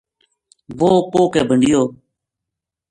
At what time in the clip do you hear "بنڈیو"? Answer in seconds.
1.49-1.81